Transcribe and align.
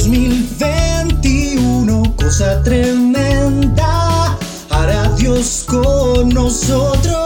2021, 0.00 2.16
cosa 2.16 2.62
tremenda, 2.62 4.38
hará 4.70 5.14
Dios 5.16 5.66
con 5.68 6.30
nosotros. 6.30 7.18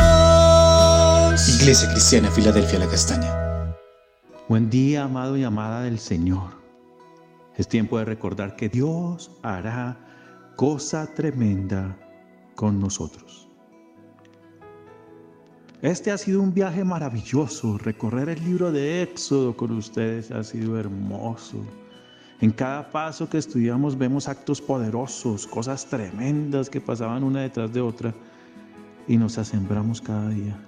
Iglesia 1.61 1.89
Cristiana, 1.91 2.29
Filadelfia, 2.33 2.81
la 2.81 2.89
Castaña. 2.89 3.33
Buen 4.49 4.69
día, 4.71 5.05
amado 5.05 5.37
y 5.37 5.45
amada 5.45 5.83
del 5.83 6.01
Señor. 6.01 6.51
Es 7.57 7.69
tiempo 7.69 7.97
de 7.99 8.07
recordar 8.07 8.57
que 8.57 8.69
Dios 8.69 9.31
hará 9.45 9.97
cosa 10.57 11.07
tremenda 11.15 11.97
con 12.57 12.81
nosotros. 12.81 13.49
Este 15.81 16.11
ha 16.11 16.19
sido 16.19 16.43
un 16.43 16.53
viaje 16.53 16.83
maravilloso. 16.83 17.79
Recorrer 17.79 18.31
el 18.31 18.45
libro 18.45 18.73
de 18.73 19.03
Éxodo 19.03 19.57
con 19.57 19.71
ustedes 19.71 20.33
ha 20.33 20.43
sido 20.43 20.77
hermoso. 20.77 21.65
En 22.41 22.51
cada 22.51 22.91
paso 22.91 23.29
que 23.29 23.39
estudiamos 23.39 23.97
vemos 23.97 24.29
actos 24.29 24.61
poderosos, 24.61 25.47
cosas 25.47 25.87
tremendas 25.87 26.69
que 26.69 26.81
pasaban 26.81 27.23
una 27.23 27.43
detrás 27.43 27.73
de 27.73 27.81
otra 27.81 28.15
y 29.07 29.17
nos 29.17 29.39
asembramos 29.39 30.01
cada 30.01 30.29
día. 30.31 30.59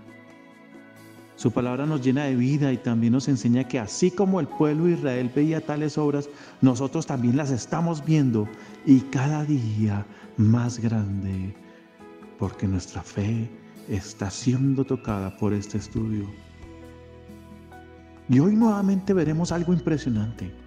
Su 1.36 1.50
palabra 1.50 1.84
nos 1.84 2.02
llena 2.02 2.24
de 2.24 2.34
vida 2.34 2.72
y 2.72 2.78
también 2.78 3.12
nos 3.12 3.28
enseña 3.28 3.68
que 3.68 3.78
así 3.78 4.10
como 4.10 4.40
el 4.40 4.46
pueblo 4.46 4.84
de 4.84 4.92
Israel 4.92 5.30
veía 5.34 5.60
tales 5.60 5.98
obras, 5.98 6.30
nosotros 6.62 7.06
también 7.06 7.36
las 7.36 7.50
estamos 7.50 8.02
viendo 8.04 8.48
y 8.86 9.00
cada 9.00 9.44
día 9.44 10.06
más 10.38 10.78
grande, 10.78 11.54
porque 12.38 12.66
nuestra 12.66 13.02
fe 13.02 13.50
está 13.88 14.30
siendo 14.30 14.84
tocada 14.84 15.36
por 15.36 15.52
este 15.52 15.76
estudio. 15.76 16.26
Y 18.30 18.38
hoy 18.38 18.56
nuevamente 18.56 19.12
veremos 19.12 19.52
algo 19.52 19.74
impresionante. 19.74 20.65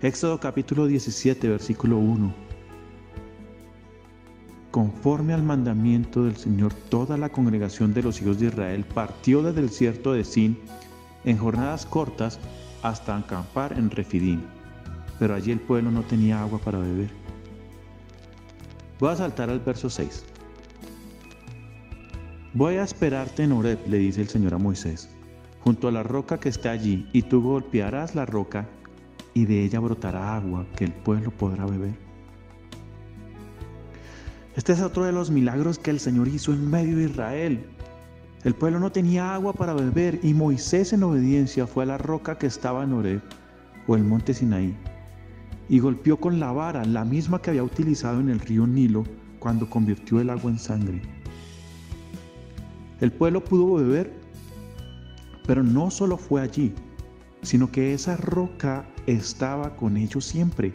Éxodo 0.00 0.38
capítulo 0.38 0.86
17, 0.86 1.48
versículo 1.48 1.98
1. 1.98 2.32
Conforme 4.70 5.34
al 5.34 5.42
mandamiento 5.42 6.22
del 6.22 6.36
Señor, 6.36 6.72
toda 6.72 7.16
la 7.16 7.30
congregación 7.30 7.92
de 7.92 8.04
los 8.04 8.22
hijos 8.22 8.38
de 8.38 8.46
Israel 8.46 8.84
partió 8.84 9.42
desde 9.42 9.58
el 9.58 9.66
desierto 9.66 10.12
de 10.12 10.22
Sin 10.22 10.56
en 11.24 11.36
jornadas 11.36 11.84
cortas 11.84 12.38
hasta 12.84 13.16
acampar 13.16 13.72
en 13.76 13.90
Refidim. 13.90 14.40
Pero 15.18 15.34
allí 15.34 15.50
el 15.50 15.58
pueblo 15.58 15.90
no 15.90 16.02
tenía 16.02 16.42
agua 16.42 16.60
para 16.60 16.78
beber. 16.78 17.10
Voy 19.00 19.10
a 19.10 19.16
saltar 19.16 19.50
al 19.50 19.58
verso 19.58 19.90
6. 19.90 20.24
Voy 22.54 22.76
a 22.76 22.84
esperarte 22.84 23.42
en 23.42 23.50
Oreb, 23.50 23.80
le 23.88 23.98
dice 23.98 24.20
el 24.20 24.28
Señor 24.28 24.54
a 24.54 24.58
Moisés, 24.58 25.10
junto 25.58 25.88
a 25.88 25.92
la 25.92 26.04
roca 26.04 26.38
que 26.38 26.50
está 26.50 26.70
allí, 26.70 27.08
y 27.12 27.22
tú 27.22 27.42
golpearás 27.42 28.14
la 28.14 28.26
roca, 28.26 28.68
y 29.38 29.46
de 29.46 29.64
ella 29.64 29.78
brotará 29.78 30.36
agua 30.36 30.66
que 30.76 30.84
el 30.84 30.92
pueblo 30.92 31.30
podrá 31.30 31.64
beber. 31.64 31.94
Este 34.56 34.72
es 34.72 34.80
otro 34.80 35.04
de 35.04 35.12
los 35.12 35.30
milagros 35.30 35.78
que 35.78 35.90
el 35.90 36.00
Señor 36.00 36.26
hizo 36.26 36.52
en 36.52 36.68
medio 36.68 36.96
de 36.96 37.04
Israel. 37.04 37.64
El 38.42 38.54
pueblo 38.54 38.80
no 38.80 38.90
tenía 38.90 39.34
agua 39.34 39.52
para 39.52 39.74
beber 39.74 40.18
y 40.24 40.34
Moisés 40.34 40.92
en 40.92 41.04
obediencia 41.04 41.68
fue 41.68 41.84
a 41.84 41.86
la 41.86 41.98
roca 41.98 42.36
que 42.36 42.48
estaba 42.48 42.82
en 42.82 42.92
Oreb 42.92 43.22
o 43.86 43.94
el 43.94 44.02
monte 44.02 44.34
Sinaí 44.34 44.74
y 45.68 45.78
golpeó 45.78 46.16
con 46.16 46.40
la 46.40 46.50
vara, 46.50 46.84
la 46.84 47.04
misma 47.04 47.40
que 47.40 47.50
había 47.50 47.62
utilizado 47.62 48.18
en 48.18 48.30
el 48.30 48.40
río 48.40 48.66
Nilo 48.66 49.04
cuando 49.38 49.70
convirtió 49.70 50.20
el 50.20 50.30
agua 50.30 50.50
en 50.50 50.58
sangre. 50.58 51.02
El 53.00 53.12
pueblo 53.12 53.44
pudo 53.44 53.74
beber, 53.74 54.12
pero 55.46 55.62
no 55.62 55.92
solo 55.92 56.16
fue 56.16 56.40
allí, 56.40 56.74
sino 57.42 57.70
que 57.70 57.94
esa 57.94 58.16
roca 58.16 58.86
estaba 59.06 59.76
con 59.76 59.96
ellos 59.96 60.24
siempre. 60.24 60.72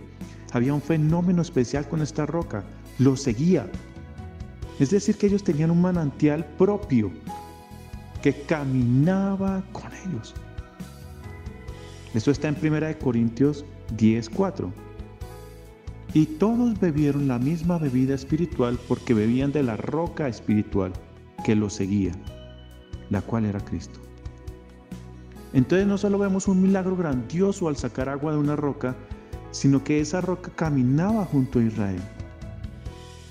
Había 0.52 0.74
un 0.74 0.82
fenómeno 0.82 1.42
especial 1.42 1.88
con 1.88 2.02
esta 2.02 2.26
roca, 2.26 2.64
lo 3.00 3.16
seguía. 3.16 3.70
Es 4.80 4.90
decir, 4.90 5.18
que 5.18 5.28
ellos 5.28 5.44
tenían 5.44 5.72
un 5.72 5.82
manantial 5.82 6.46
propio 6.58 7.12
que 8.22 8.34
caminaba 8.44 9.64
con 9.72 9.92
ellos. 10.06 10.34
Esto 12.14 12.32
está 12.32 12.48
en 12.48 12.56
1 12.56 13.00
Corintios 13.00 13.66
10:4. 13.98 14.72
Y 16.14 16.28
todos 16.28 16.80
bebieron 16.80 17.28
la 17.28 17.40
misma 17.40 17.80
bebida 17.80 18.14
espiritual 18.14 18.80
porque 18.88 19.16
bebían 19.16 19.52
de 19.52 19.64
la 19.64 19.78
roca 19.78 20.28
espiritual 20.28 20.94
que 21.44 21.56
lo 21.56 21.72
seguía, 21.72 22.14
la 23.10 23.22
cual 23.24 23.46
era 23.46 23.60
Cristo. 23.60 24.03
Entonces 25.54 25.88
no 25.88 25.98
solo 25.98 26.18
vemos 26.18 26.48
un 26.48 26.62
milagro 26.62 26.96
grandioso 26.96 27.68
al 27.68 27.78
sacar 27.78 28.10
agua 28.10 28.32
de 28.32 28.40
una 28.40 28.56
roca, 28.56 28.96
sino 29.52 29.84
que 29.84 30.00
esa 30.00 30.20
roca 30.20 30.52
caminaba 30.56 31.26
junto 31.26 31.60
a 31.60 31.64
Israel. 31.64 32.02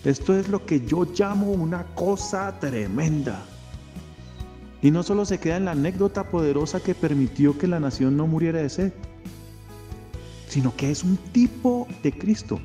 Esto 0.05 0.34
es 0.34 0.49
lo 0.49 0.65
que 0.65 0.84
yo 0.87 1.05
llamo 1.05 1.50
una 1.50 1.84
cosa 1.94 2.59
tremenda. 2.60 3.44
Y 4.81 4.91
no 4.91 5.03
solo 5.03 5.25
se 5.25 5.38
queda 5.38 5.56
en 5.56 5.65
la 5.65 5.72
anécdota 5.72 6.28
poderosa 6.28 6.81
que 6.81 6.94
permitió 6.94 7.59
que 7.59 7.69
la 7.69 7.81
nación 7.81 8.16
no 8.16 8.27
muriera 8.27 8.60
de 8.60 8.69
sed, 8.69 8.93
sino 10.49 10.75
que 10.77 10.91
es 10.91 11.04
un 11.04 11.16
tipo 11.16 11.87
de 12.03 12.12
Cristo. 12.12 12.60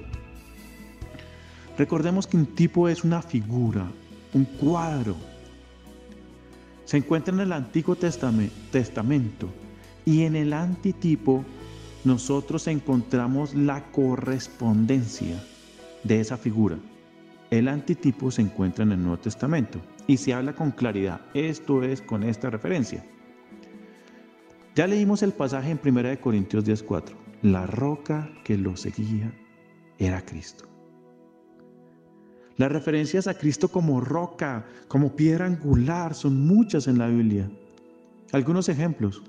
Recordemos 1.78 2.26
que 2.26 2.38
un 2.38 2.48
tipo 2.48 2.90
es 2.90 3.04
una 3.04 3.22
figura, 3.22 3.88
un 4.34 4.46
cuadro, 4.46 5.16
se 6.88 6.96
encuentra 6.96 7.34
en 7.34 7.42
el 7.42 7.52
Antiguo 7.52 7.98
Testamento 7.98 9.50
y 10.06 10.24
en 10.24 10.38
el 10.38 10.54
antitipo 10.54 11.44
nosotros 12.06 12.66
encontramos 12.68 13.54
la 13.54 13.92
correspondencia 13.92 15.44
de 16.06 16.22
esa 16.22 16.38
figura. 16.38 16.78
El 17.52 17.68
antitipo 17.68 18.32
se 18.32 18.42
encuentra 18.42 18.86
en 18.86 18.94
el 18.94 19.02
Nuevo 19.02 19.18
Testamento 19.18 19.82
y 20.08 20.16
se 20.16 20.34
habla 20.34 20.54
con 20.54 20.72
claridad. 20.72 21.20
Esto 21.34 21.84
es 21.84 22.02
con 22.02 22.24
esta 22.24 22.50
referencia. 22.50 23.06
Ya 24.74 24.88
leímos 24.88 25.24
el 25.24 25.34
pasaje 25.34 25.72
en 25.72 25.80
1 25.84 26.22
Corintios 26.22 26.64
10:4. 26.64 27.18
La 27.42 27.68
roca 27.68 28.30
que 28.46 28.58
lo 28.58 28.78
seguía 28.78 29.34
era 30.00 30.22
Cristo. 30.22 30.77
Las 32.58 32.72
referencias 32.72 33.28
a 33.28 33.36
Cristo 33.36 33.70
como 33.70 34.02
roca, 34.02 34.66
como 34.88 35.16
piedra 35.16 35.46
angular, 35.46 36.16
son 36.16 36.48
muchas 36.48 36.88
en 36.88 36.98
la 36.98 37.08
Biblia. 37.08 37.50
Algunos 38.32 38.68
ejemplos. 38.68 39.22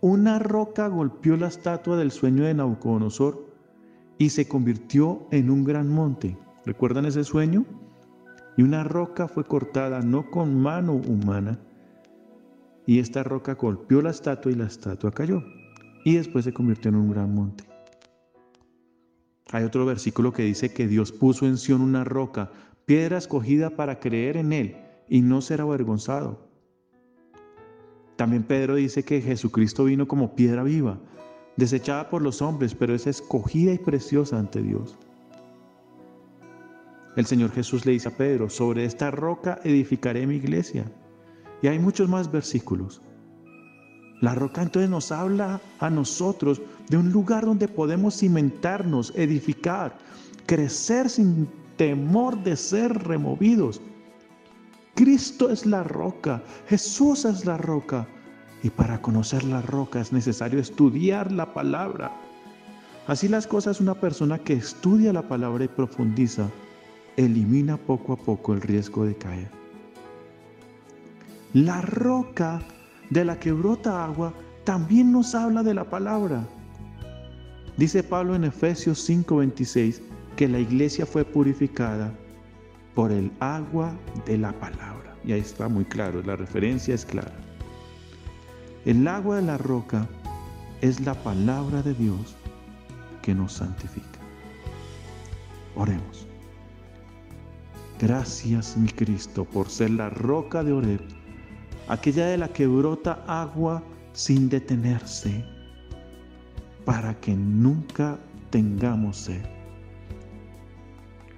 Una 0.00 0.40
roca 0.40 0.88
golpeó 0.88 1.36
la 1.36 1.46
estatua 1.46 1.96
del 1.96 2.10
sueño 2.10 2.44
de 2.44 2.54
Nabucodonosor 2.54 3.46
y 4.18 4.30
se 4.30 4.48
convirtió 4.48 5.28
en 5.30 5.48
un 5.48 5.62
gran 5.64 5.88
monte. 5.88 6.36
¿Recuerdan 6.66 7.06
ese 7.06 7.22
sueño? 7.22 7.64
Y 8.56 8.62
una 8.62 8.82
roca 8.82 9.28
fue 9.28 9.44
cortada 9.44 10.00
no 10.00 10.28
con 10.28 10.60
mano 10.60 10.94
humana. 10.94 11.60
Y 12.84 12.98
esta 12.98 13.22
roca 13.22 13.54
golpeó 13.54 14.02
la 14.02 14.10
estatua 14.10 14.50
y 14.50 14.56
la 14.56 14.66
estatua 14.66 15.12
cayó. 15.12 15.44
Y 16.04 16.16
después 16.16 16.44
se 16.44 16.52
convirtió 16.52 16.88
en 16.88 16.96
un 16.96 17.10
gran 17.12 17.32
monte. 17.32 17.64
Hay 19.52 19.64
otro 19.64 19.86
versículo 19.86 20.32
que 20.32 20.42
dice 20.42 20.72
que 20.72 20.86
Dios 20.86 21.12
puso 21.12 21.46
en 21.46 21.56
Sión 21.56 21.80
una 21.80 22.04
roca, 22.04 22.50
piedra 22.84 23.16
escogida 23.16 23.70
para 23.70 23.98
creer 23.98 24.36
en 24.36 24.52
Él 24.52 24.76
y 25.08 25.22
no 25.22 25.40
ser 25.40 25.60
avergonzado. 25.60 26.46
También 28.16 28.42
Pedro 28.42 28.74
dice 28.74 29.04
que 29.04 29.22
Jesucristo 29.22 29.84
vino 29.84 30.06
como 30.06 30.34
piedra 30.34 30.62
viva, 30.64 30.98
desechada 31.56 32.10
por 32.10 32.20
los 32.20 32.42
hombres, 32.42 32.74
pero 32.74 32.94
es 32.94 33.06
escogida 33.06 33.72
y 33.72 33.78
preciosa 33.78 34.38
ante 34.38 34.60
Dios. 34.62 34.98
El 37.16 37.26
Señor 37.26 37.50
Jesús 37.52 37.86
le 37.86 37.92
dice 37.92 38.08
a 38.08 38.16
Pedro, 38.16 38.50
sobre 38.50 38.84
esta 38.84 39.10
roca 39.10 39.60
edificaré 39.64 40.26
mi 40.26 40.36
iglesia. 40.36 40.84
Y 41.62 41.66
hay 41.66 41.78
muchos 41.78 42.08
más 42.08 42.30
versículos. 42.30 43.00
La 44.20 44.34
roca 44.34 44.62
entonces 44.62 44.90
nos 44.90 45.12
habla 45.12 45.60
a 45.78 45.90
nosotros 45.90 46.60
de 46.88 46.96
un 46.96 47.12
lugar 47.12 47.44
donde 47.46 47.68
podemos 47.68 48.18
cimentarnos, 48.18 49.12
edificar, 49.14 49.96
crecer 50.46 51.08
sin 51.08 51.48
temor 51.76 52.42
de 52.42 52.56
ser 52.56 52.92
removidos. 53.04 53.80
Cristo 54.94 55.50
es 55.50 55.64
la 55.66 55.84
roca, 55.84 56.42
Jesús 56.68 57.24
es 57.24 57.44
la 57.44 57.56
roca. 57.56 58.06
Y 58.64 58.70
para 58.70 59.00
conocer 59.00 59.44
la 59.44 59.62
roca 59.62 60.00
es 60.00 60.12
necesario 60.12 60.58
estudiar 60.58 61.30
la 61.30 61.54
palabra. 61.54 62.10
Así 63.06 63.28
las 63.28 63.46
cosas, 63.46 63.80
una 63.80 63.94
persona 63.94 64.38
que 64.38 64.54
estudia 64.54 65.12
la 65.12 65.28
palabra 65.28 65.64
y 65.64 65.68
profundiza, 65.68 66.50
elimina 67.16 67.76
poco 67.76 68.14
a 68.14 68.16
poco 68.16 68.52
el 68.52 68.60
riesgo 68.60 69.04
de 69.04 69.16
caer. 69.16 69.48
La 71.54 71.80
roca 71.80 72.60
de 73.10 73.24
la 73.24 73.38
que 73.38 73.52
brota 73.52 74.04
agua, 74.04 74.34
también 74.64 75.12
nos 75.12 75.34
habla 75.34 75.62
de 75.62 75.74
la 75.74 75.84
palabra. 75.84 76.46
Dice 77.76 78.02
Pablo 78.02 78.34
en 78.34 78.44
Efesios 78.44 78.98
5:26 79.08 80.02
que 80.36 80.48
la 80.48 80.58
iglesia 80.58 81.06
fue 81.06 81.24
purificada 81.24 82.12
por 82.94 83.12
el 83.12 83.30
agua 83.40 83.92
de 84.26 84.38
la 84.38 84.52
palabra. 84.52 85.16
Y 85.24 85.32
ahí 85.32 85.40
está 85.40 85.68
muy 85.68 85.84
claro, 85.84 86.22
la 86.22 86.36
referencia 86.36 86.94
es 86.94 87.04
clara. 87.04 87.36
El 88.84 89.06
agua 89.06 89.36
de 89.36 89.42
la 89.42 89.58
roca 89.58 90.08
es 90.80 91.00
la 91.00 91.14
palabra 91.14 91.82
de 91.82 91.94
Dios 91.94 92.36
que 93.22 93.34
nos 93.34 93.52
santifica. 93.54 94.18
Oremos. 95.76 96.26
Gracias, 98.00 98.76
mi 98.76 98.88
Cristo, 98.88 99.44
por 99.44 99.68
ser 99.68 99.90
la 99.90 100.08
roca 100.08 100.62
de 100.62 100.72
Oreb, 100.72 101.00
aquella 101.88 102.26
de 102.26 102.38
la 102.38 102.48
que 102.48 102.66
brota 102.66 103.24
agua 103.26 103.82
sin 104.12 104.48
detenerse, 104.48 105.44
para 106.84 107.14
que 107.20 107.34
nunca 107.34 108.18
tengamos 108.50 109.16
sed. 109.16 109.42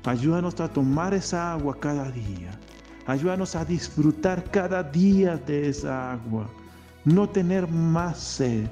Ayúdanos 0.05 0.58
a 0.61 0.69
tomar 0.69 1.12
esa 1.12 1.52
agua 1.52 1.79
cada 1.79 2.11
día. 2.11 2.58
Ayúdanos 3.06 3.55
a 3.55 3.64
disfrutar 3.64 4.43
cada 4.50 4.82
día 4.82 5.37
de 5.37 5.69
esa 5.69 6.12
agua. 6.12 6.49
No 7.05 7.29
tener 7.29 7.69
más 7.69 8.19
sed. 8.19 8.67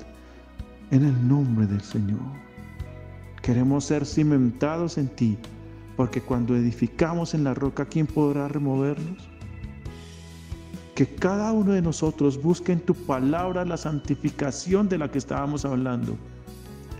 En 0.90 1.04
el 1.04 1.28
nombre 1.28 1.66
del 1.66 1.82
Señor. 1.82 2.20
Queremos 3.42 3.84
ser 3.84 4.06
cimentados 4.06 4.96
en 4.96 5.08
ti. 5.08 5.36
Porque 5.96 6.22
cuando 6.22 6.56
edificamos 6.56 7.34
en 7.34 7.44
la 7.44 7.52
roca, 7.52 7.84
¿quién 7.84 8.06
podrá 8.06 8.48
removernos? 8.48 9.28
Que 10.98 11.06
cada 11.06 11.52
uno 11.52 11.74
de 11.74 11.80
nosotros 11.80 12.42
busque 12.42 12.72
en 12.72 12.80
tu 12.80 12.92
palabra 12.92 13.64
la 13.64 13.76
santificación 13.76 14.88
de 14.88 14.98
la 14.98 15.08
que 15.08 15.18
estábamos 15.18 15.64
hablando. 15.64 16.16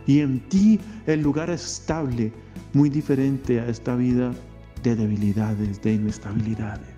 Y 0.07 0.21
en 0.21 0.39
ti 0.49 0.79
el 1.07 1.21
lugar 1.21 1.51
estable 1.51 2.33
muy 2.75 2.91
diferente 2.91 3.59
a 3.59 3.67
esta 3.67 3.97
vida 3.97 4.33
de 4.85 4.95
debilidades, 4.95 5.83
de 5.83 5.95
inestabilidades. 5.95 6.95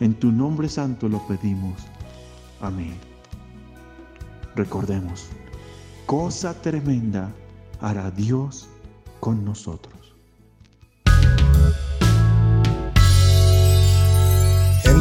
En 0.00 0.12
tu 0.12 0.30
nombre 0.30 0.68
santo 0.68 1.08
lo 1.08 1.26
pedimos. 1.26 1.80
Amén. 2.60 2.98
Recordemos, 4.54 5.30
cosa 6.04 6.52
tremenda 6.60 7.32
hará 7.80 8.10
Dios 8.10 8.68
con 9.18 9.46
nosotros. 9.46 9.97